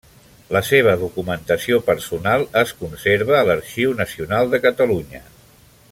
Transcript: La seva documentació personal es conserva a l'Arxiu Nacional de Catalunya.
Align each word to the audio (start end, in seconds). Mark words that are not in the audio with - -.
La 0.55 0.61
seva 0.69 0.95
documentació 1.01 1.77
personal 1.91 2.47
es 2.63 2.73
conserva 2.81 3.37
a 3.41 3.45
l'Arxiu 3.51 3.95
Nacional 4.03 4.51
de 4.55 4.65
Catalunya. 4.69 5.27